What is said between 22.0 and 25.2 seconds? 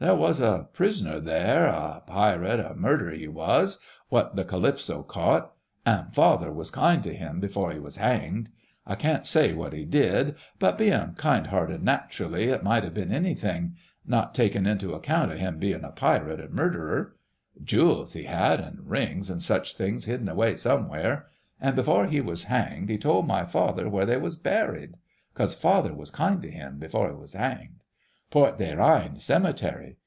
he was hanged he told my father where they was buried,